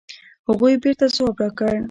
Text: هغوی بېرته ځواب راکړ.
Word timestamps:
هغوی 0.47 0.81
بېرته 0.83 1.05
ځواب 1.15 1.35
راکړ. 1.41 1.73